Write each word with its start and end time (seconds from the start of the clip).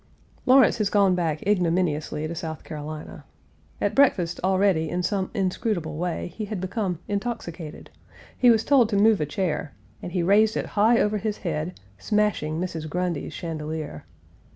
Lawrence 0.47 0.79
has 0.79 0.89
gone 0.89 1.13
back 1.13 1.45
ignominiously 1.45 2.27
to 2.27 2.33
South 2.33 2.63
Carolina. 2.63 3.23
At 3.79 3.93
breakfast 3.93 4.39
already 4.43 4.89
in 4.89 5.03
some 5.03 5.29
inscrutable 5.35 5.95
way 5.95 6.33
he 6.35 6.45
had 6.45 6.59
become 6.59 6.97
intoxicated; 7.07 7.91
he 8.35 8.49
was 8.49 8.63
told 8.65 8.89
to 8.89 8.95
move 8.97 9.21
a 9.21 9.27
chair, 9.27 9.73
and 10.01 10.11
he 10.11 10.23
raised 10.23 10.57
it 10.57 10.65
high 10.73 10.99
over 10.99 11.19
his 11.19 11.37
head, 11.45 11.79
smashing 11.99 12.59
Mrs. 12.59 12.89
Grundy's 12.89 13.33
chandelier. 13.33 14.03